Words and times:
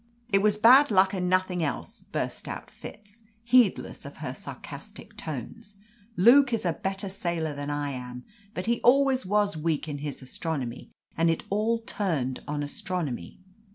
"It 0.33 0.41
was 0.41 0.57
bad 0.57 0.89
luck, 0.89 1.13
and 1.13 1.29
nothing 1.29 1.61
else," 1.61 2.01
burst 2.11 2.47
out 2.47 2.71
Fitz, 2.71 3.21
heedless 3.43 4.03
of 4.03 4.17
her 4.17 4.33
sarcastic 4.33 5.15
tones. 5.15 5.75
"Luke 6.17 6.51
is 6.53 6.65
a 6.65 6.73
better 6.73 7.07
sailor 7.07 7.53
than 7.53 7.69
I 7.69 7.91
am. 7.91 8.23
But 8.55 8.65
he 8.65 8.81
always 8.81 9.27
was 9.27 9.55
weak 9.55 9.87
in 9.87 9.99
his 9.99 10.23
astronomy, 10.23 10.89
and 11.15 11.29
it 11.29 11.43
all 11.51 11.77
turned 11.81 12.39
on 12.47 12.63
astronomy." 12.63 13.41